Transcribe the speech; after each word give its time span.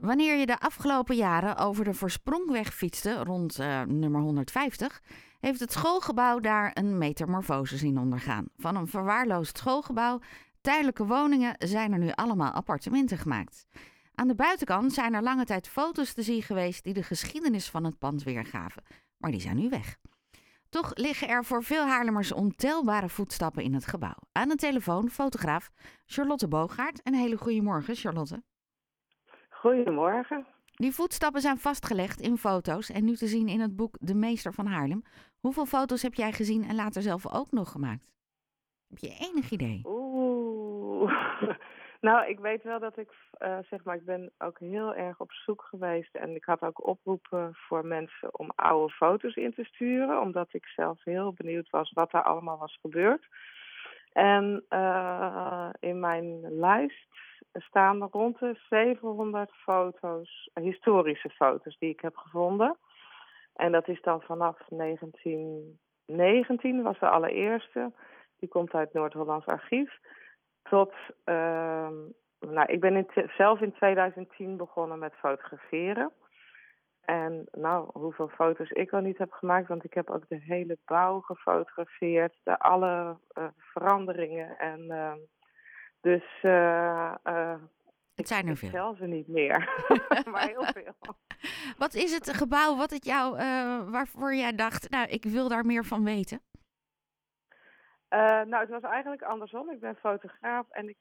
Wanneer 0.00 0.36
je 0.36 0.46
de 0.46 0.60
afgelopen 0.60 1.16
jaren 1.16 1.56
over 1.56 1.84
de 1.84 1.94
Voorsprongweg 1.94 2.74
fietste, 2.74 3.24
rond 3.24 3.58
uh, 3.58 3.82
nummer 3.82 4.20
150, 4.20 5.02
heeft 5.40 5.60
het 5.60 5.72
schoolgebouw 5.72 6.38
daar 6.38 6.70
een 6.74 6.98
metamorfose 6.98 7.76
zien 7.76 7.98
ondergaan. 7.98 8.46
Van 8.56 8.76
een 8.76 8.86
verwaarloosd 8.86 9.58
schoolgebouw, 9.58 10.20
tijdelijke 10.60 11.06
woningen, 11.06 11.54
zijn 11.58 11.92
er 11.92 11.98
nu 11.98 12.10
allemaal 12.10 12.50
appartementen 12.50 13.18
gemaakt. 13.18 13.66
Aan 14.14 14.28
de 14.28 14.34
buitenkant 14.34 14.92
zijn 14.92 15.14
er 15.14 15.22
lange 15.22 15.44
tijd 15.44 15.68
foto's 15.68 16.12
te 16.12 16.22
zien 16.22 16.42
geweest 16.42 16.84
die 16.84 16.94
de 16.94 17.02
geschiedenis 17.02 17.70
van 17.70 17.84
het 17.84 17.98
pand 17.98 18.22
weergaven, 18.22 18.82
maar 19.16 19.30
die 19.30 19.40
zijn 19.40 19.56
nu 19.56 19.68
weg. 19.68 19.96
Toch 20.68 20.90
liggen 20.94 21.28
er 21.28 21.44
voor 21.44 21.62
veel 21.64 21.86
Haarlemmers 21.86 22.32
ontelbare 22.32 23.08
voetstappen 23.08 23.62
in 23.62 23.74
het 23.74 23.86
gebouw. 23.86 24.18
Aan 24.32 24.48
de 24.48 24.56
telefoon 24.56 25.10
fotograaf 25.10 25.70
Charlotte 26.06 26.48
Boogaard. 26.48 27.00
Een 27.02 27.14
hele 27.14 27.36
goede 27.36 27.62
morgen, 27.62 27.94
Charlotte. 27.94 28.42
Goedemorgen. 29.60 30.46
Die 30.70 30.92
voetstappen 30.92 31.40
zijn 31.40 31.58
vastgelegd 31.58 32.20
in 32.20 32.36
foto's 32.36 32.90
en 32.90 33.04
nu 33.04 33.14
te 33.14 33.26
zien 33.26 33.48
in 33.48 33.60
het 33.60 33.76
boek 33.76 33.96
De 34.00 34.14
Meester 34.14 34.52
van 34.52 34.66
Haarlem. 34.66 35.02
Hoeveel 35.40 35.66
foto's 35.66 36.02
heb 36.02 36.14
jij 36.14 36.32
gezien 36.32 36.64
en 36.64 36.74
later 36.74 37.02
zelf 37.02 37.34
ook 37.34 37.50
nog 37.50 37.70
gemaakt? 37.70 38.12
Heb 38.88 38.98
je 38.98 39.28
enig 39.30 39.50
idee? 39.50 39.80
Oeh. 39.84 41.12
Nou, 42.00 42.28
ik 42.28 42.38
weet 42.38 42.62
wel 42.62 42.78
dat 42.78 42.98
ik, 42.98 43.10
uh, 43.38 43.58
zeg 43.70 43.84
maar, 43.84 43.96
ik 43.96 44.04
ben 44.04 44.32
ook 44.38 44.58
heel 44.58 44.94
erg 44.94 45.20
op 45.20 45.32
zoek 45.32 45.62
geweest. 45.62 46.14
En 46.14 46.34
ik 46.34 46.44
had 46.44 46.62
ook 46.62 46.86
oproepen 46.86 47.54
voor 47.54 47.86
mensen 47.86 48.38
om 48.38 48.50
oude 48.54 48.92
foto's 48.92 49.34
in 49.34 49.54
te 49.54 49.64
sturen. 49.64 50.20
Omdat 50.20 50.48
ik 50.50 50.66
zelf 50.66 51.04
heel 51.04 51.32
benieuwd 51.32 51.70
was 51.70 51.92
wat 51.92 52.12
er 52.12 52.22
allemaal 52.22 52.58
was 52.58 52.78
gebeurd. 52.80 53.26
En 54.12 54.64
uh, 54.70 55.68
in 55.80 56.00
mijn 56.00 56.58
lijst 56.58 57.08
staan 57.52 58.02
er 58.02 58.08
rond 58.10 58.38
de 58.38 58.58
700 58.68 59.50
foto's, 59.52 60.50
historische 60.54 61.30
foto's 61.30 61.78
die 61.78 61.90
ik 61.90 62.00
heb 62.00 62.16
gevonden. 62.16 62.76
En 63.54 63.72
dat 63.72 63.88
is 63.88 64.02
dan 64.02 64.22
vanaf 64.22 64.58
1919 64.68 66.82
was 66.82 66.98
de 66.98 67.08
allereerste. 67.08 67.92
Die 68.38 68.48
komt 68.48 68.72
uit 68.72 68.92
Noord-Hollands 68.92 69.46
Archief. 69.46 69.98
Tot, 70.62 70.92
uh, 71.24 71.88
nou, 72.40 72.66
ik 72.66 72.80
ben 72.80 73.06
zelf 73.36 73.60
in 73.60 73.72
2010 73.72 74.56
begonnen 74.56 74.98
met 74.98 75.14
fotograferen. 75.14 76.12
En 77.00 77.46
nou, 77.50 77.88
hoeveel 77.92 78.28
foto's 78.28 78.70
ik 78.70 78.92
al 78.92 79.00
niet 79.00 79.18
heb 79.18 79.32
gemaakt, 79.32 79.68
want 79.68 79.84
ik 79.84 79.94
heb 79.94 80.10
ook 80.10 80.28
de 80.28 80.40
hele 80.40 80.78
bouw 80.84 81.20
gefotografeerd, 81.20 82.34
de 82.42 82.58
alle 82.58 83.16
uh, 83.38 83.44
veranderingen. 83.56 84.58
En 84.58 84.80
uh, 84.80 85.12
dus 86.00 86.24
uh, 86.42 87.14
het 88.14 88.28
zijn 88.28 88.48
er 88.48 88.56
veel. 88.56 88.70
tel 88.70 88.94
ze 88.94 89.06
niet 89.06 89.28
meer, 89.28 89.68
maar 90.32 90.48
heel 90.48 90.64
veel. 90.64 90.94
Wat 91.78 91.94
is 91.94 92.14
het 92.14 92.36
gebouw 92.36 92.76
wat 92.76 92.90
het 92.90 93.04
jou, 93.04 93.36
waarvoor 93.90 94.34
jij 94.34 94.54
dacht, 94.54 94.90
nou, 94.90 95.08
ik 95.08 95.24
wil 95.24 95.48
daar 95.48 95.66
meer 95.66 95.84
van 95.84 96.04
weten? 96.04 96.40
Nou, 98.44 98.56
het 98.56 98.68
was 98.68 98.82
eigenlijk 98.82 99.22
andersom. 99.22 99.70
Ik 99.70 99.80
ben 99.80 99.96
fotograaf 99.96 100.70
en 100.70 100.88
ik 100.88 100.98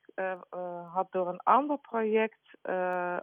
had 0.92 1.11
door 1.11 1.27
een 1.27 1.39
ander 1.44 1.77
project 1.77 2.58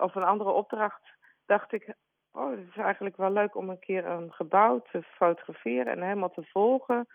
of 0.00 0.14
een 0.14 0.24
andere 0.24 0.50
opdracht, 0.50 1.02
dacht 1.46 1.72
ik, 1.72 1.94
oh, 2.32 2.50
het 2.50 2.68
is 2.68 2.76
eigenlijk 2.76 3.16
wel 3.16 3.30
leuk 3.30 3.56
om 3.56 3.70
een 3.70 3.78
keer 3.78 4.06
een 4.06 4.32
gebouw 4.32 4.82
te 4.90 5.02
fotograferen 5.02 5.92
en 5.92 6.02
helemaal 6.02 6.30
te 6.30 6.44
volgen 6.44 7.06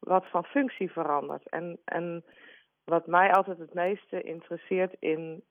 wat 0.00 0.26
van 0.26 0.44
functie 0.44 0.90
verandert. 0.90 1.48
En, 1.48 1.80
en 1.84 2.24
wat 2.90 3.06
mij 3.06 3.32
altijd 3.32 3.58
het 3.58 3.74
meeste 3.74 4.22
interesseert 4.22 4.96
in 4.98 5.44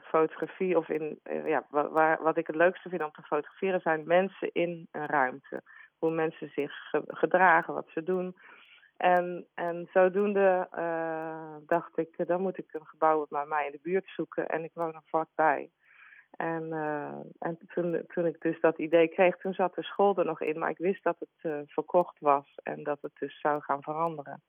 fotografie 0.00 0.76
of 0.76 0.88
in, 0.88 1.20
ja, 1.44 1.66
waar, 1.70 2.22
wat 2.22 2.36
ik 2.36 2.46
het 2.46 2.56
leukste 2.56 2.88
vind 2.88 3.02
om 3.02 3.12
te 3.12 3.22
fotograferen 3.22 3.80
zijn 3.80 4.06
mensen 4.06 4.52
in 4.52 4.88
een 4.90 5.06
ruimte. 5.06 5.62
Hoe 5.98 6.10
mensen 6.10 6.50
zich 6.54 6.72
gedragen, 7.06 7.74
wat 7.74 7.88
ze 7.88 8.02
doen. 8.02 8.36
En, 8.96 9.46
en 9.54 9.88
zodoende 9.92 10.68
uh, 10.78 11.56
dacht 11.66 11.98
ik, 11.98 12.26
dan 12.26 12.40
moet 12.40 12.58
ik 12.58 12.74
een 12.74 12.86
gebouw 12.86 13.26
bij 13.28 13.46
mij 13.46 13.66
in 13.66 13.72
de 13.72 13.80
buurt 13.82 14.08
zoeken. 14.08 14.48
En 14.48 14.64
ik 14.64 14.70
woon 14.74 14.94
er 14.94 15.02
vlakbij. 15.04 15.70
En, 16.30 16.72
en 17.38 17.58
toen, 17.74 18.04
toen 18.06 18.26
ik 18.26 18.40
dus 18.40 18.60
dat 18.60 18.78
idee 18.78 19.08
kreeg, 19.08 19.36
toen 19.36 19.54
zat 19.54 19.74
de 19.74 19.82
school 19.82 20.16
er 20.16 20.24
nog 20.24 20.40
in. 20.40 20.58
Maar 20.58 20.70
ik 20.70 20.78
wist 20.78 21.04
dat 21.04 21.16
het 21.18 21.66
verkocht 21.68 22.18
was 22.18 22.54
en 22.62 22.82
dat 22.82 22.98
het 23.00 23.12
dus 23.18 23.40
zou 23.40 23.62
gaan 23.62 23.82
veranderen. 23.82 24.42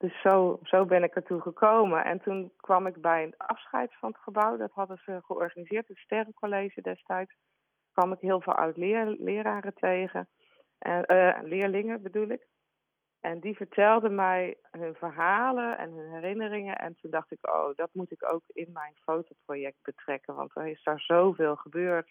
Dus 0.00 0.20
zo, 0.20 0.58
zo 0.62 0.84
ben 0.84 1.02
ik 1.02 1.14
ertoe 1.14 1.40
gekomen. 1.40 2.04
En 2.04 2.20
toen 2.20 2.52
kwam 2.56 2.86
ik 2.86 3.00
bij 3.00 3.22
een 3.22 3.34
afscheid 3.36 3.94
van 3.98 4.08
het 4.08 4.20
gebouw. 4.20 4.56
Dat 4.56 4.72
hadden 4.72 5.00
ze 5.04 5.20
georganiseerd, 5.22 5.88
het 5.88 5.98
Sterrencollege 5.98 6.80
destijds. 6.80 7.34
kwam 7.92 8.12
ik 8.12 8.20
heel 8.20 8.40
veel 8.40 8.54
oud-leraren 8.54 9.74
tegen. 9.74 10.28
En, 10.78 11.04
leerlingen 11.42 12.02
bedoel 12.02 12.28
ik. 12.28 12.46
En 13.20 13.40
die 13.40 13.56
vertelden 13.56 14.14
mij 14.14 14.56
hun 14.70 14.94
verhalen 14.94 15.78
en 15.78 15.92
hun 15.92 16.10
herinneringen. 16.12 16.78
En 16.78 16.96
toen 17.00 17.10
dacht 17.10 17.32
ik, 17.32 17.48
oh, 17.48 17.76
dat 17.76 17.90
moet 17.92 18.10
ik 18.10 18.32
ook 18.32 18.42
in 18.46 18.72
mijn 18.72 18.94
fotoproject 19.02 19.78
betrekken. 19.82 20.34
Want 20.34 20.56
er 20.56 20.66
is 20.66 20.82
daar 20.82 21.00
zoveel 21.00 21.56
gebeurd. 21.56 22.10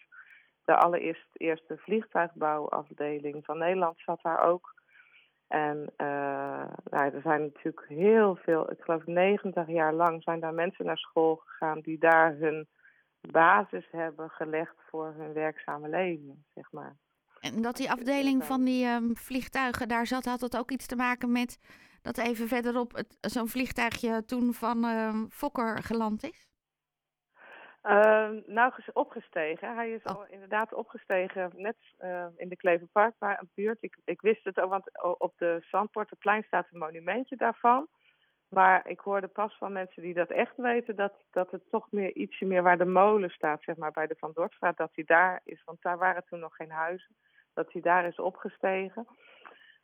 De 0.64 0.76
allereerste 0.76 1.38
eerste 1.38 1.76
vliegtuigbouwafdeling 1.76 3.44
van 3.44 3.58
Nederland 3.58 3.98
zat 3.98 4.22
daar 4.22 4.42
ook. 4.42 4.79
En 5.50 5.92
uh, 5.96 6.64
nou, 6.90 7.14
er 7.14 7.20
zijn 7.22 7.42
natuurlijk 7.42 7.84
heel 7.88 8.36
veel, 8.36 8.70
ik 8.70 8.80
geloof 8.80 9.06
90 9.06 9.68
jaar 9.68 9.94
lang 9.94 10.22
zijn 10.22 10.40
daar 10.40 10.54
mensen 10.54 10.84
naar 10.84 10.98
school 10.98 11.36
gegaan 11.36 11.80
die 11.80 11.98
daar 11.98 12.36
hun 12.36 12.68
basis 13.20 13.88
hebben 13.90 14.30
gelegd 14.30 14.74
voor 14.90 15.14
hun 15.16 15.32
werkzame 15.32 15.88
leven, 15.88 16.44
zeg 16.54 16.72
maar. 16.72 16.96
En 17.40 17.62
dat 17.62 17.76
die 17.76 17.90
afdeling 17.90 18.44
van 18.44 18.64
die 18.64 18.86
um, 18.86 19.16
vliegtuigen 19.16 19.88
daar 19.88 20.06
zat, 20.06 20.24
had 20.24 20.40
dat 20.40 20.56
ook 20.56 20.70
iets 20.70 20.86
te 20.86 20.96
maken 20.96 21.32
met 21.32 21.58
dat 22.02 22.18
even 22.18 22.48
verderop 22.48 23.02
zo'n 23.20 23.48
vliegtuigje 23.48 24.24
toen 24.24 24.54
van 24.54 24.84
uh, 24.84 25.22
Fokker 25.28 25.82
geland 25.82 26.22
is? 26.22 26.49
Uh, 27.82 28.30
nou, 28.46 28.72
opgestegen. 28.92 29.74
Hij 29.74 29.90
is 29.90 30.02
oh. 30.02 30.14
al 30.14 30.26
inderdaad 30.26 30.74
opgestegen, 30.74 31.50
net 31.56 31.76
uh, 32.00 32.26
in 32.36 32.48
de 32.48 32.56
Kleverpark, 32.56 33.14
maar 33.18 33.40
een 33.40 33.50
buurt. 33.54 33.78
Ik, 33.80 33.96
ik 34.04 34.20
wist 34.20 34.44
het 34.44 34.60
ook, 34.60 34.70
want 34.70 35.02
op 35.18 35.32
de 35.36 35.58
Zandpoortenplein 35.60 36.42
staat 36.42 36.66
een 36.70 36.78
monumentje 36.78 37.36
daarvan. 37.36 37.88
Maar 38.48 38.88
ik 38.88 39.00
hoorde 39.00 39.26
pas 39.26 39.56
van 39.56 39.72
mensen 39.72 40.02
die 40.02 40.14
dat 40.14 40.30
echt 40.30 40.56
weten, 40.56 40.96
dat, 40.96 41.12
dat 41.30 41.50
het 41.50 41.62
toch 41.70 41.86
meer 41.90 42.14
ietsje 42.14 42.44
meer 42.44 42.62
waar 42.62 42.78
de 42.78 42.84
molen 42.84 43.30
staat, 43.30 43.62
zeg 43.62 43.76
maar, 43.76 43.92
bij 43.92 44.06
de 44.06 44.16
Van 44.18 44.30
Dortstraat, 44.34 44.76
dat 44.76 44.90
hij 44.94 45.04
daar 45.04 45.40
is. 45.44 45.62
Want 45.64 45.82
daar 45.82 45.98
waren 45.98 46.24
toen 46.24 46.40
nog 46.40 46.56
geen 46.56 46.70
huizen 46.70 47.16
dat 47.54 47.72
hij 47.72 47.82
daar 47.82 48.06
is 48.06 48.18
opgestegen. 48.18 49.06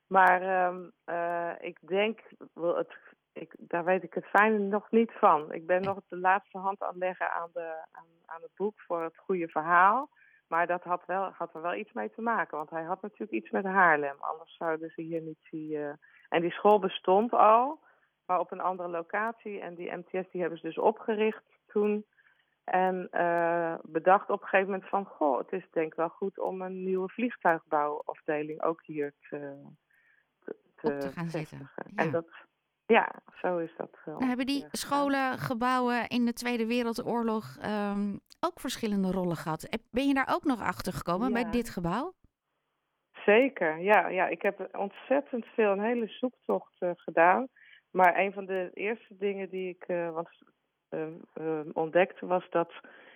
Maar 0.06 0.66
um, 0.66 0.92
uh, 1.06 1.52
ik 1.60 1.78
denk, 1.80 2.20
het, 2.54 2.96
ik, 3.36 3.54
daar 3.58 3.84
weet 3.84 4.02
ik 4.02 4.14
het 4.14 4.26
fijne 4.26 4.58
nog 4.58 4.90
niet 4.90 5.12
van. 5.12 5.52
Ik 5.52 5.66
ben 5.66 5.82
nog 5.82 6.00
de 6.08 6.16
laatste 6.16 6.58
hand 6.58 6.82
aan 6.82 6.88
het 6.88 6.96
leggen 6.96 7.30
aan, 7.32 7.50
de, 7.52 7.86
aan, 7.92 8.06
aan 8.26 8.42
het 8.42 8.54
boek 8.56 8.80
voor 8.80 9.02
het 9.02 9.16
goede 9.18 9.48
verhaal. 9.48 10.10
Maar 10.48 10.66
dat 10.66 10.82
had, 10.82 11.02
wel, 11.06 11.30
had 11.30 11.54
er 11.54 11.62
wel 11.62 11.74
iets 11.74 11.92
mee 11.92 12.10
te 12.10 12.22
maken, 12.22 12.56
want 12.56 12.70
hij 12.70 12.82
had 12.82 13.02
natuurlijk 13.02 13.32
iets 13.32 13.50
met 13.50 13.64
Haarlem. 13.64 14.16
Anders 14.18 14.56
zouden 14.56 14.90
ze 14.90 15.02
hier 15.02 15.20
niet 15.20 15.38
zien. 15.42 15.70
Uh... 15.70 15.92
En 16.28 16.40
die 16.40 16.50
school 16.50 16.78
bestond 16.78 17.32
al, 17.32 17.80
maar 18.26 18.38
op 18.38 18.52
een 18.52 18.60
andere 18.60 18.88
locatie. 18.88 19.60
En 19.60 19.74
die 19.74 19.96
MTS 19.96 20.30
die 20.30 20.40
hebben 20.40 20.58
ze 20.58 20.66
dus 20.66 20.78
opgericht 20.78 21.44
toen 21.66 22.04
en 22.66 23.08
uh, 23.12 23.74
bedacht 23.82 24.30
op 24.30 24.42
een 24.42 24.48
gegeven 24.48 24.72
moment 24.72 24.88
van, 24.88 25.04
goh, 25.04 25.38
het 25.38 25.52
is 25.52 25.66
denk 25.70 25.86
ik 25.86 25.94
wel 25.94 26.08
goed 26.08 26.38
om 26.38 26.62
een 26.62 26.82
nieuwe 26.82 27.08
vliegtuigbouwafdeling 27.08 28.62
ook 28.62 28.82
hier 28.84 29.14
te, 29.28 29.62
te, 30.44 30.56
te, 30.76 31.10
gaan 31.12 31.30
zetten. 31.30 31.58
Ja. 31.58 32.04
En 32.04 32.10
dat, 32.10 32.26
ja, 32.86 33.12
zo 33.40 33.58
is 33.58 33.70
dat. 33.76 33.90
Nou, 34.04 34.24
hebben 34.24 34.46
die 34.46 34.66
scholen, 34.70 35.38
gebouwen 35.38 36.08
in 36.08 36.24
de 36.24 36.32
Tweede 36.32 36.66
Wereldoorlog 36.66 37.56
um, 37.64 38.20
ook 38.40 38.60
verschillende 38.60 39.10
rollen 39.10 39.36
gehad? 39.36 39.68
Ben 39.90 40.06
je 40.08 40.14
daar 40.14 40.34
ook 40.34 40.44
nog 40.44 40.60
achter 40.62 40.92
gekomen 40.92 41.28
ja. 41.28 41.32
bij 41.32 41.50
dit 41.50 41.70
gebouw? 41.70 42.12
Zeker, 43.24 43.78
ja, 43.78 44.08
ja. 44.08 44.26
Ik 44.28 44.42
heb 44.42 44.68
ontzettend 44.76 45.46
veel, 45.46 45.70
een 45.70 45.80
hele 45.80 46.06
zoektocht 46.06 46.76
uh, 46.80 46.90
gedaan. 46.94 47.48
Maar 47.90 48.18
een 48.18 48.32
van 48.32 48.44
de 48.44 48.70
eerste 48.74 49.16
dingen 49.16 49.48
die 49.48 49.68
ik, 49.68 49.84
uh, 49.88 50.10
want 50.10 50.28
uh, 50.90 51.06
uh, 51.40 51.60
ontdekte 51.72 52.26
was 52.26 52.46
dat 52.50 52.72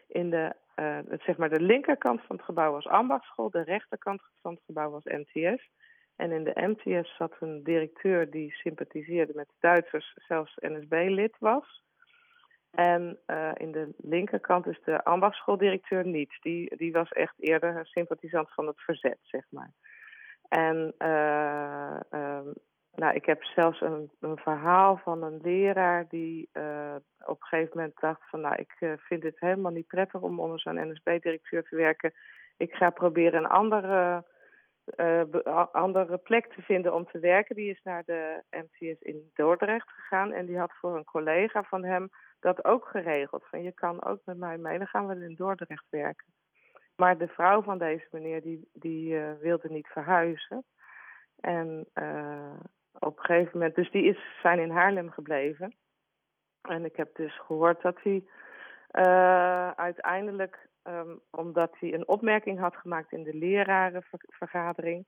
in 0.09 0.31
de, 0.31 0.55
uh, 0.77 0.99
het, 1.09 1.23
zeg 1.23 1.37
maar 1.37 1.49
de 1.49 1.61
linkerkant 1.61 2.21
van 2.27 2.37
het 2.37 2.45
gebouw 2.45 2.73
was 2.73 2.87
ambachtschool, 2.87 3.51
de 3.51 3.63
rechterkant 3.63 4.23
van 4.43 4.55
het 4.55 4.63
gebouw 4.67 4.91
was 4.91 5.05
MTS. 5.05 5.71
En 6.21 6.33
in 6.33 6.45
de 6.45 6.53
MTS 6.55 7.17
zat 7.17 7.37
een 7.41 7.63
directeur 7.63 8.31
die 8.31 8.53
sympathiseerde 8.53 9.33
met 9.35 9.49
Duitsers, 9.61 10.15
zelfs 10.15 10.57
NSB-lid 10.61 11.37
was. 11.39 11.83
En 12.71 13.19
uh, 13.27 13.51
in 13.55 13.73
de 13.73 13.95
linkerkant 13.97 14.67
is 14.67 14.81
de 14.85 15.05
ambachtschooldirecteur 15.05 16.07
niet. 16.07 16.39
Die, 16.41 16.77
die 16.77 16.93
was 16.93 17.09
echt 17.09 17.35
eerder 17.39 17.87
sympathisant 17.87 18.53
van 18.53 18.67
het 18.67 18.81
verzet, 18.81 19.19
zeg 19.23 19.45
maar. 19.51 19.73
En 20.49 20.95
uh, 20.99 22.01
uh, 22.11 22.47
nou, 22.95 23.15
ik 23.15 23.25
heb 23.25 23.45
zelfs 23.45 23.81
een, 23.81 24.11
een 24.21 24.37
verhaal 24.37 24.97
van 24.97 25.23
een 25.23 25.41
leraar 25.43 26.07
die 26.09 26.49
uh, 26.53 26.95
op 27.25 27.41
een 27.41 27.47
gegeven 27.47 27.77
moment 27.77 28.01
dacht 28.01 28.29
van, 28.29 28.41
nou, 28.41 28.55
ik 28.57 28.97
vind 28.99 29.23
het 29.23 29.41
helemaal 29.41 29.73
niet 29.73 29.87
prettig 29.87 30.21
om 30.21 30.41
onder 30.41 30.61
zo'n 30.61 30.91
NSB-directeur 30.91 31.63
te 31.63 31.77
werken. 31.77 32.13
Ik 32.57 32.75
ga 32.75 32.91
proberen 32.91 33.45
een 33.45 33.51
andere, 33.51 34.25
uh, 34.97 35.67
andere 35.73 36.19
plek 36.19 36.47
te 36.47 36.63
vinden 36.63 36.95
om 36.95 37.07
te 37.07 37.19
werken. 37.19 37.55
Die 37.55 37.71
is 37.71 37.81
naar 37.83 38.03
de 38.05 38.43
MTS 38.51 39.01
in 39.01 39.31
Dordrecht 39.35 39.91
gegaan 39.91 40.33
en 40.33 40.47
die 40.47 40.59
had 40.59 40.73
voor 40.73 40.97
een 40.97 41.05
collega 41.05 41.63
van 41.63 41.85
hem 41.85 42.09
dat 42.41 42.65
ook 42.65 42.89
geregeld. 42.89 43.45
Van, 43.47 43.63
je 43.63 43.73
kan 43.73 44.05
ook 44.05 44.21
met 44.25 44.37
mij 44.37 44.59
mee, 44.59 44.79
dan 44.79 44.87
gaan 44.87 45.07
we 45.07 45.25
in 45.25 45.35
Dordrecht 45.35 45.87
werken. 45.91 46.27
Maar 46.97 47.19
de 47.19 47.29
vrouw 47.29 47.63
van 47.63 47.79
deze 47.79 48.07
meneer, 48.11 48.43
die, 48.43 48.69
die 48.73 49.19
wilde 49.19 49.69
niet 49.69 49.87
verhuizen. 49.87 50.65
En 51.41 51.87
uh, 51.95 52.61
op 52.99 53.19
een 53.19 53.25
gegeven 53.25 53.51
moment, 53.53 53.75
dus 53.75 53.91
die 53.91 54.05
is, 54.05 54.19
zijn 54.43 54.59
in 54.59 54.71
Haarlem 54.71 55.11
gebleven. 55.11 55.75
En 56.63 56.85
ik 56.85 56.97
heb 56.97 57.15
dus 57.15 57.41
gehoord 57.41 57.83
dat 57.83 57.99
hij 58.03 58.25
uiteindelijk, 59.77 60.69
um, 60.85 61.21
omdat 61.31 61.77
hij 61.79 61.95
een 61.95 62.09
opmerking 62.09 62.59
had 62.59 62.77
gemaakt 62.77 63.13
in 63.13 63.23
de 63.23 63.35
lerarenvergadering. 63.35 65.07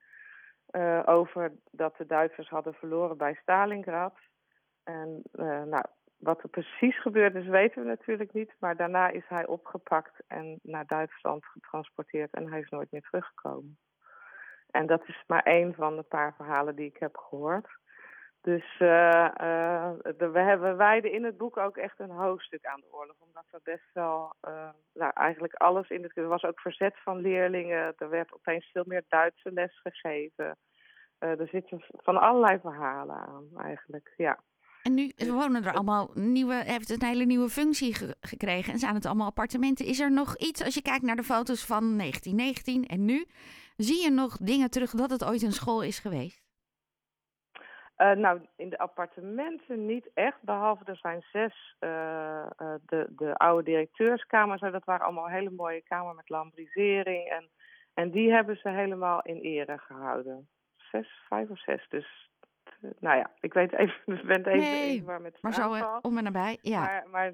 Uh, 0.71 1.03
over 1.05 1.53
dat 1.71 1.97
de 1.97 2.07
Duitsers 2.07 2.49
hadden 2.49 2.75
verloren 2.75 3.17
bij 3.17 3.35
Stalingrad. 3.35 4.15
En 4.85 5.23
uh, 5.33 5.63
nou, 5.63 5.85
wat 6.17 6.43
er 6.43 6.49
precies 6.49 7.01
gebeurd 7.01 7.35
is, 7.35 7.47
weten 7.47 7.83
we 7.83 7.89
natuurlijk 7.89 8.33
niet. 8.33 8.55
Maar 8.59 8.77
daarna 8.77 9.09
is 9.09 9.29
hij 9.29 9.47
opgepakt 9.47 10.23
en 10.27 10.59
naar 10.63 10.87
Duitsland 10.87 11.45
getransporteerd 11.45 12.35
en 12.35 12.51
hij 12.51 12.61
is 12.61 12.69
nooit 12.69 12.91
meer 12.91 13.03
teruggekomen. 13.03 13.79
En 14.71 14.87
dat 14.87 15.09
is 15.09 15.25
maar 15.27 15.43
één 15.43 15.75
van 15.75 15.97
de 15.97 16.03
paar 16.03 16.35
verhalen 16.35 16.77
die 16.77 16.89
ik 16.89 16.97
heb 16.97 17.17
gehoord. 17.17 17.69
Dus 18.43 18.65
uh, 18.79 19.29
uh, 19.41 19.91
de, 20.19 20.31
we 20.33 20.39
hebben 20.39 20.77
wijden 20.77 21.13
in 21.13 21.25
het 21.25 21.37
boek 21.37 21.57
ook 21.57 21.77
echt 21.77 22.01
een 22.01 22.11
hoofdstuk 22.11 22.65
aan 22.65 22.81
de 22.81 22.93
oorlog. 22.93 23.17
Omdat 23.19 23.45
er 23.51 23.61
best 23.63 23.91
wel, 23.93 24.35
uh, 24.49 24.69
nou 24.95 25.13
eigenlijk 25.15 25.55
alles 25.55 25.89
in 25.89 26.03
het... 26.03 26.17
Er 26.17 26.29
was 26.29 26.45
ook 26.45 26.61
verzet 26.61 26.95
van 27.03 27.21
leerlingen. 27.21 27.95
Er 27.97 28.11
werd 28.11 28.35
opeens 28.35 28.71
veel 28.73 28.85
meer 28.87 29.05
Duitse 29.09 29.53
les 29.53 29.81
gegeven. 29.83 30.59
er 31.19 31.49
zitten 31.49 31.85
van 31.91 32.21
allerlei 32.21 32.59
verhalen 32.61 33.17
aan 33.17 33.49
eigenlijk, 33.57 34.15
ja. 34.17 34.39
En 34.83 34.95
nu 34.95 35.13
wonen 35.17 35.65
er 35.65 35.73
allemaal 35.73 36.11
nieuwe, 36.15 36.55
heeft 36.55 36.89
het 36.89 37.03
een 37.03 37.09
hele 37.09 37.25
nieuwe 37.25 37.49
functie 37.49 37.95
ge 37.95 38.17
gekregen 38.21 38.73
en 38.73 38.79
zijn 38.79 38.95
het 38.95 39.07
allemaal 39.07 39.27
appartementen. 39.27 39.87
Is 39.87 40.01
er 40.01 40.13
nog 40.13 40.37
iets, 40.37 40.65
als 40.65 40.75
je 40.75 40.83
kijkt 40.83 41.05
naar 41.05 41.17
de 41.17 41.23
foto's 41.23 41.67
van 41.67 41.99
1919 41.99 42.87
en 42.87 43.05
nu, 43.05 43.27
zie 43.77 44.03
je 44.03 44.11
nog 44.11 44.37
dingen 44.37 44.71
terug 44.71 44.91
dat 44.91 45.11
het 45.11 45.25
ooit 45.25 45.43
een 45.43 45.53
school 45.53 45.83
is 45.83 45.99
geweest? 45.99 46.43
Uh, 48.03 48.11
nou, 48.11 48.41
in 48.57 48.69
de 48.69 48.79
appartementen 48.79 49.87
niet 49.87 50.11
echt, 50.15 50.43
behalve 50.43 50.85
er 50.85 50.97
zijn 50.97 51.25
zes, 51.33 51.77
uh, 51.81 51.91
uh, 52.59 52.75
de, 52.87 53.07
de 53.17 53.35
oude 53.37 53.63
directeurskamers, 53.63 54.61
dat 54.61 54.85
waren 54.85 55.07
allemaal 55.07 55.29
hele 55.29 55.51
mooie 55.51 55.83
kamers 55.83 56.17
met 56.17 56.29
lambrisering 56.29 57.29
en, 57.29 57.49
en 57.95 58.11
die 58.11 58.33
hebben 58.33 58.57
ze 58.57 58.69
helemaal 58.69 59.23
in 59.23 59.41
ere 59.41 59.79
gehouden. 59.79 60.49
Zes, 60.77 61.09
vijf 61.29 61.51
of 61.51 61.61
zes, 61.61 61.87
dus 61.89 62.31
nou 62.99 63.17
ja, 63.17 63.31
ik 63.41 63.53
weet 63.53 63.73
even, 63.73 63.95
ik 64.21 64.27
ben 64.27 64.47
even, 64.47 64.59
nee, 64.59 64.91
even 64.91 65.07
waar 65.07 65.21
met 65.21 65.39
maar 65.43 65.53
zo 65.53 65.99
om 66.01 66.19
en 66.19 66.25
nabij, 66.25 66.59
ja. 66.61 66.81
Maar, 66.81 67.09
maar 67.11 67.33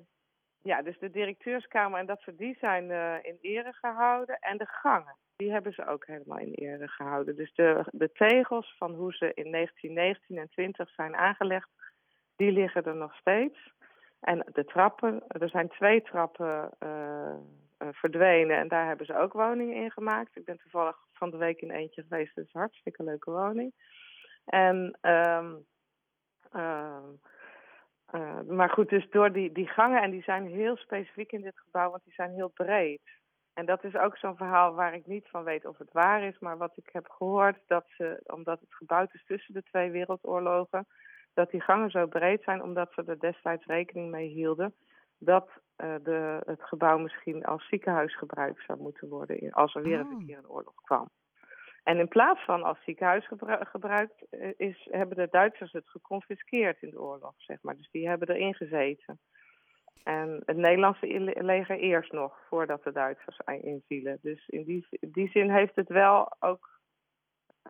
ja, 0.62 0.82
dus 0.82 0.98
de 0.98 1.10
directeurskamer 1.10 1.98
en 1.98 2.06
dat 2.06 2.20
soort, 2.20 2.38
die 2.38 2.56
zijn 2.60 2.90
in 3.24 3.38
ere 3.40 3.72
gehouden 3.72 4.38
en 4.38 4.58
de 4.58 4.66
gangen 4.66 5.16
die 5.38 5.52
hebben 5.52 5.72
ze 5.72 5.86
ook 5.86 6.06
helemaal 6.06 6.38
in 6.38 6.52
ere 6.52 6.88
gehouden. 6.88 7.36
Dus 7.36 7.54
de, 7.54 7.84
de 7.90 8.12
tegels 8.12 8.74
van 8.78 8.94
hoe 8.94 9.12
ze 9.12 9.34
in 9.34 9.50
1919 9.52 10.38
en 10.38 10.48
20 10.48 10.90
zijn 10.90 11.16
aangelegd, 11.16 11.68
die 12.36 12.52
liggen 12.52 12.84
er 12.84 12.96
nog 12.96 13.14
steeds. 13.14 13.72
En 14.20 14.46
de 14.52 14.64
trappen, 14.64 15.22
er 15.28 15.48
zijn 15.48 15.68
twee 15.68 16.02
trappen 16.02 16.70
uh, 16.80 17.34
uh, 17.78 17.88
verdwenen 17.92 18.56
en 18.56 18.68
daar 18.68 18.86
hebben 18.86 19.06
ze 19.06 19.18
ook 19.18 19.32
woningen 19.32 19.76
in 19.76 19.90
gemaakt. 19.90 20.36
Ik 20.36 20.44
ben 20.44 20.58
toevallig 20.58 20.96
van 21.12 21.30
de 21.30 21.36
week 21.36 21.60
in 21.60 21.70
eentje 21.70 22.02
geweest, 22.02 22.34
het 22.34 22.46
is 22.46 22.52
een 22.54 22.60
hartstikke 22.60 23.02
leuke 23.02 23.30
woning. 23.30 23.72
En, 24.44 24.98
um, 25.02 25.66
uh, 26.54 28.40
maar 28.46 28.70
goed, 28.70 28.88
dus 28.88 29.10
door 29.10 29.32
die, 29.32 29.52
die 29.52 29.66
gangen, 29.66 30.02
en 30.02 30.10
die 30.10 30.22
zijn 30.22 30.46
heel 30.46 30.76
specifiek 30.76 31.32
in 31.32 31.42
dit 31.42 31.58
gebouw, 31.58 31.90
want 31.90 32.04
die 32.04 32.12
zijn 32.12 32.30
heel 32.30 32.48
breed. 32.48 33.17
En 33.58 33.66
dat 33.66 33.84
is 33.84 33.96
ook 33.96 34.16
zo'n 34.16 34.36
verhaal 34.36 34.74
waar 34.74 34.94
ik 34.94 35.06
niet 35.06 35.28
van 35.28 35.44
weet 35.44 35.66
of 35.66 35.78
het 35.78 35.92
waar 35.92 36.22
is, 36.22 36.38
maar 36.38 36.56
wat 36.56 36.76
ik 36.76 36.88
heb 36.92 37.08
gehoord, 37.08 37.58
dat 37.66 37.84
ze, 37.96 38.20
omdat 38.26 38.60
het 38.60 38.74
gebouwd 38.74 39.14
is 39.14 39.24
tussen 39.24 39.54
de 39.54 39.62
twee 39.62 39.90
wereldoorlogen, 39.90 40.86
dat 41.34 41.50
die 41.50 41.60
gangen 41.60 41.90
zo 41.90 42.06
breed 42.06 42.42
zijn, 42.42 42.62
omdat 42.62 42.92
ze 42.92 43.02
er 43.06 43.20
destijds 43.20 43.66
rekening 43.66 44.10
mee 44.10 44.28
hielden 44.28 44.74
dat 45.18 45.48
uh, 45.76 45.94
de, 46.02 46.42
het 46.44 46.62
gebouw 46.62 46.98
misschien 46.98 47.44
als 47.44 47.68
ziekenhuis 47.68 48.16
gebruikt 48.16 48.64
zou 48.66 48.80
moeten 48.80 49.08
worden 49.08 49.52
als 49.52 49.74
er 49.74 49.82
weer 49.82 50.00
oh. 50.00 50.10
een 50.10 50.26
keer 50.26 50.38
een 50.38 50.48
oorlog 50.48 50.74
kwam. 50.74 51.08
En 51.82 51.98
in 51.98 52.08
plaats 52.08 52.44
van 52.44 52.62
als 52.62 52.78
ziekenhuis 52.84 53.26
gebru 53.26 53.64
gebruikt, 53.64 54.26
is, 54.56 54.88
hebben 54.90 55.16
de 55.16 55.28
Duitsers 55.30 55.72
het 55.72 55.88
geconfiskeerd 55.88 56.82
in 56.82 56.90
de 56.90 57.00
oorlog, 57.00 57.34
zeg 57.36 57.62
maar. 57.62 57.76
Dus 57.76 57.90
die 57.90 58.08
hebben 58.08 58.28
erin 58.28 58.54
gezeten. 58.54 59.20
En 60.02 60.42
het 60.46 60.56
Nederlandse 60.56 61.32
leger 61.42 61.78
eerst 61.78 62.12
nog, 62.12 62.38
voordat 62.48 62.84
de 62.84 62.92
Duitsers 62.92 63.40
invielen. 63.60 64.18
Dus 64.22 64.48
in 64.48 64.64
die, 64.64 64.86
die 65.00 65.28
zin 65.28 65.50
heeft 65.50 65.76
het 65.76 65.88
wel 65.88 66.36
ook 66.38 66.80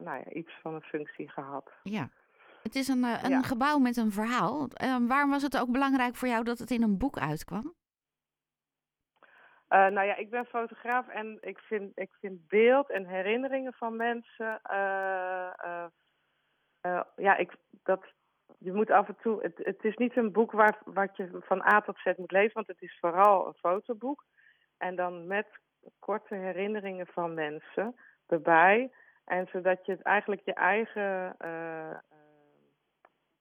nou 0.01 0.17
ja, 0.17 0.31
iets 0.31 0.53
van 0.63 0.75
een 0.75 0.83
functie 0.83 1.31
gehad. 1.31 1.71
Ja, 1.83 2.09
het 2.63 2.75
is 2.75 2.89
een, 2.89 3.03
een 3.03 3.31
ja. 3.31 3.43
gebouw 3.43 3.79
met 3.79 3.97
een 3.97 4.13
verhaal. 4.13 4.69
Uh, 4.83 4.97
waarom 5.09 5.31
was 5.31 5.43
het 5.43 5.59
ook 5.59 5.71
belangrijk 5.71 6.17
voor 6.17 6.29
jou 6.29 6.45
dat 6.45 6.59
het 6.59 6.71
in 6.71 6.83
een 6.83 6.99
boek 6.99 7.19
uitkwam? 7.19 7.75
Uh, 9.69 9.87
nou 9.87 10.07
ja, 10.07 10.17
ik 10.17 10.31
ben 10.31 10.47
fotograaf 10.47 11.09
en 11.09 11.39
ik 11.41 11.59
vind, 11.59 11.99
ik 11.99 12.11
vind 12.21 12.49
beeld 12.49 12.91
en 12.91 13.07
herinneringen 13.07 13.73
van 13.73 13.97
mensen. 13.97 14.61
Uh, 14.71 15.87
ja, 17.17 17.37
ik, 17.37 17.53
dat, 17.83 18.05
je 18.59 18.73
moet 18.73 18.91
af 18.91 19.09
en 19.09 19.17
toe. 19.23 19.43
Het, 19.43 19.61
het 19.63 19.85
is 19.85 19.97
niet 19.97 20.17
een 20.17 20.33
boek 20.33 20.53
waar, 20.53 20.79
wat 20.85 21.17
je 21.17 21.29
van 21.41 21.63
A 21.63 21.81
tot 21.81 21.99
Z 21.99 22.13
moet 22.17 22.33
lezen, 22.33 22.55
want 22.55 22.67
het 22.67 22.83
is 22.83 22.99
vooral 23.01 23.47
een 23.47 23.55
fotoboek. 23.55 24.25
En 24.79 24.97
dan 24.97 25.27
met 25.27 25.47
korte 25.99 26.35
herinneringen 26.35 27.07
van 27.07 27.35
mensen 27.35 27.97
erbij. 28.27 28.91
En 29.25 29.47
zodat 29.53 29.87
je 29.87 29.99
eigenlijk 30.03 30.41
je 30.45 30.55
eigen 30.55 31.37
uh, 31.45 31.91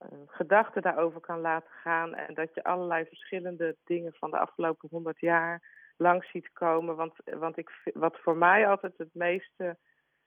uh, 0.01 0.19
gedachten 0.25 0.81
daarover 0.81 1.19
kan 1.19 1.39
laten 1.39 1.71
gaan. 1.71 2.15
En 2.15 2.33
dat 2.33 2.53
je 2.53 2.63
allerlei 2.63 3.05
verschillende 3.05 3.75
dingen 3.83 4.13
van 4.13 4.31
de 4.31 4.37
afgelopen 4.37 4.89
honderd 4.91 5.19
jaar 5.19 5.61
langs 5.97 6.31
ziet 6.31 6.51
komen. 6.53 6.95
Want, 6.95 7.13
want 7.23 7.57
ik, 7.57 7.91
wat 7.93 8.19
voor 8.19 8.37
mij 8.37 8.67
altijd 8.67 8.93
het 8.97 9.13
meeste 9.13 9.77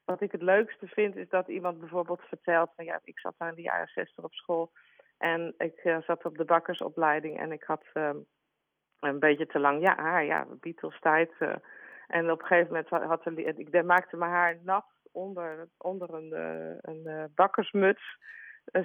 wat 0.05 0.21
ik 0.21 0.33
het 0.33 0.43
leukste 0.43 0.87
vind 0.87 1.17
is 1.17 1.29
dat 1.29 1.49
iemand 1.49 1.79
bijvoorbeeld 1.79 2.21
vertelt 2.21 2.71
van 2.77 2.85
ja, 2.85 3.01
ik 3.05 3.19
zat 3.19 3.35
daar 3.39 3.49
in 3.49 3.55
de 3.55 3.63
jaren 3.63 3.89
zestig 3.89 4.25
op 4.25 4.35
school 4.35 4.73
en 5.19 5.55
ik 5.59 5.85
uh, 5.85 6.01
zat 6.01 6.25
op 6.25 6.37
de 6.37 6.45
bakkersopleiding 6.45 7.39
en 7.39 7.53
ik 7.53 7.63
had 7.63 7.85
uh, 7.95 8.11
een 9.01 9.19
beetje 9.19 9.47
te 9.47 9.59
lang 9.59 9.83
ja, 9.83 9.97
haar, 9.97 10.25
ja, 10.25 10.47
Beatles 10.61 11.01
tijd. 11.01 11.33
Uh, 11.39 11.55
en 12.07 12.31
op 12.31 12.41
een 12.41 12.47
gegeven 12.47 12.73
moment 12.73 12.89
had 13.09 13.27
ik 13.59 13.85
maakte 13.85 14.17
mijn 14.17 14.31
haar 14.31 14.59
nat 14.63 14.87
onder, 15.13 15.69
onder 15.77 16.15
een, 16.15 16.33
een 16.81 17.33
bakkersmuts, 17.35 18.19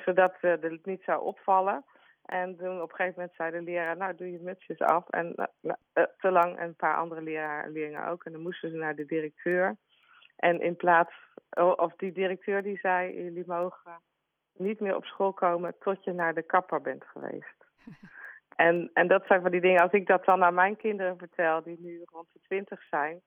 zodat 0.05 0.36
het 0.39 0.86
niet 0.86 1.03
zou 1.03 1.24
opvallen. 1.24 1.86
En 2.25 2.57
toen 2.57 2.81
op 2.81 2.89
een 2.89 2.95
gegeven 2.95 3.13
moment 3.15 3.36
zei 3.36 3.51
de 3.51 3.62
leraar, 3.62 3.98
nou 3.98 4.15
doe 4.15 4.31
je 4.31 4.39
mutsjes 4.41 4.79
af. 4.79 5.10
En 5.10 5.34
nou, 5.62 5.77
te 6.17 6.31
lang 6.31 6.57
en 6.57 6.67
een 6.67 6.75
paar 6.75 6.95
andere 6.95 7.22
leraar, 7.22 7.69
leerlingen 7.69 8.07
ook. 8.07 8.25
En 8.25 8.31
dan 8.31 8.41
moesten 8.41 8.69
ze 8.69 8.75
naar 8.75 8.95
de 8.95 9.05
directeur. 9.05 9.77
En 10.36 10.62
in 10.62 10.75
plaats, 10.75 11.13
of 11.75 11.94
die 11.96 12.12
directeur 12.12 12.63
die 12.63 12.77
zei, 12.77 13.24
jullie 13.24 13.44
mogen 13.48 14.01
niet 14.54 14.80
meer 14.80 14.96
op 14.96 15.06
school 15.06 15.34
komen 15.34 15.75
tot 15.80 16.04
je 16.04 16.12
naar 16.12 16.34
de 16.34 16.44
kapper 16.44 16.82
bent 16.82 17.06
geweest. 17.06 17.65
en, 18.56 18.89
en 18.94 19.08
dat 19.08 19.25
zijn 19.25 19.42
van 19.42 19.51
die 19.51 19.62
dingen, 19.62 19.82
als 19.82 19.92
ik 19.92 20.08
dat 20.08 20.25
dan 20.25 20.44
aan 20.44 20.54
mijn 20.54 20.75
kinderen 20.75 21.18
vertel, 21.18 21.63
die 21.63 21.80
nu 21.80 22.01
rond 22.06 22.27
de 22.34 22.39
twintig 22.42 22.84
zijn, 22.84 23.22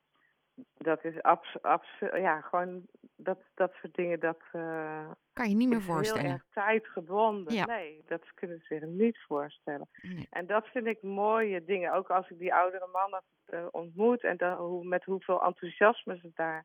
dat 0.76 1.04
is 1.04 1.22
abs, 1.22 1.62
abs, 1.62 1.98
ja, 1.98 2.40
gewoon 2.40 2.86
dat, 3.16 3.38
dat 3.54 3.72
soort 3.72 3.94
dingen, 3.94 4.20
dat 4.20 4.40
uh, 4.52 5.10
kan 5.32 5.48
je 5.48 5.54
niet 5.54 5.68
meer 5.68 5.82
voorstellen. 5.82 6.22
Heel 6.22 6.32
erg 6.32 6.44
tijdgebonden. 6.50 7.54
Ja. 7.54 7.66
Nee, 7.66 8.02
dat 8.06 8.34
kunnen 8.34 8.58
ze 8.58 8.64
zich 8.74 8.88
niet 8.88 9.18
voorstellen. 9.18 9.88
Nee. 10.02 10.26
En 10.30 10.46
dat 10.46 10.66
vind 10.66 10.86
ik 10.86 11.02
mooie 11.02 11.64
dingen. 11.64 11.92
Ook 11.92 12.10
als 12.10 12.30
ik 12.30 12.38
die 12.38 12.54
oudere 12.54 12.88
mannen 12.92 13.22
uh, 13.50 13.66
ontmoet 13.70 14.24
en 14.24 14.36
dan, 14.36 14.56
hoe, 14.56 14.84
met 14.84 15.04
hoeveel 15.04 15.44
enthousiasme 15.44 16.16
ze 16.16 16.30
daar 16.34 16.64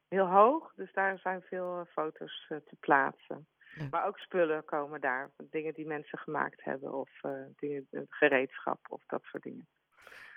heel 0.09 0.27
hoog. 0.27 0.73
Dus 0.75 0.93
daar 0.93 1.19
zijn 1.19 1.43
veel 1.43 1.87
foto's 1.93 2.45
te 2.49 2.77
plaatsen. 2.81 3.47
Maar 3.91 4.07
ook 4.07 4.19
spullen 4.19 4.65
komen 4.65 5.01
daar. 5.01 5.31
Dingen 5.37 5.75
die 5.75 5.87
mensen 5.87 6.19
gemaakt 6.19 6.65
hebben 6.65 6.93
of 6.93 7.11
eh, 7.23 7.33
dingen, 7.57 7.89
gereedschap 8.09 8.79
of 8.89 9.03
dat 9.07 9.23
soort 9.23 9.43
dingen. 9.43 9.69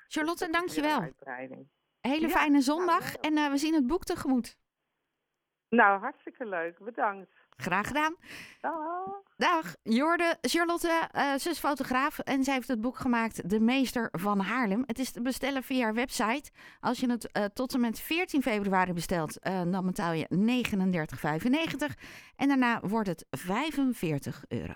Charlotte, 0.08 0.46
een 0.46 0.52
dankjewel. 0.52 1.02
uitbreiding. 1.02 1.68
Hele 2.02 2.30
fijne 2.30 2.62
zondag 2.62 3.16
en 3.16 3.38
eh, 3.38 3.50
we 3.50 3.58
zien 3.58 3.74
het 3.74 3.88
boek 3.88 4.04
tegemoet. 4.04 4.58
Nou, 5.70 6.00
hartstikke 6.00 6.46
leuk. 6.46 6.80
Bedankt. 6.80 7.32
Graag 7.58 7.88
gedaan. 7.88 8.16
Dag. 8.62 9.24
Dag, 9.38 9.76
Jorde, 9.84 10.38
Charlotte, 10.42 11.10
ze 11.40 11.50
is 11.50 11.60
fotograaf 11.60 12.20
en 12.20 12.44
zij 12.44 12.54
heeft 12.54 12.68
het 12.68 12.82
boek 12.82 12.98
gemaakt 12.98 13.50
De 13.50 13.60
Meester 13.60 14.10
van 14.12 14.40
Haarlem. 14.40 14.84
Het 14.86 15.00
is 15.00 15.12
te 15.12 15.22
bestellen 15.22 15.64
via 15.64 15.84
haar 15.84 15.94
website. 15.94 16.52
Als 16.80 17.00
je 17.00 17.10
het 17.10 17.32
eh, 17.32 17.44
tot 17.54 17.74
en 17.74 17.80
met 17.80 18.00
14 18.00 18.42
februari 18.42 18.94
bestelt, 18.94 19.40
eh, 19.40 19.62
dan 19.66 19.86
betaal 19.86 20.14
je 20.14 20.28
39,95 20.30 21.96
en 22.36 22.48
daarna 22.48 22.80
wordt 22.80 23.08
het 23.08 23.26
45 23.30 24.44
euro. 24.48 24.74